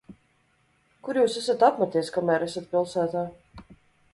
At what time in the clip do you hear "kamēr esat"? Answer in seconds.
2.17-2.69